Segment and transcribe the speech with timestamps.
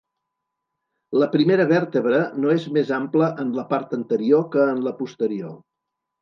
[1.23, 5.55] La primera vèrtebra no és més ampla en la part anterior que en la posterior.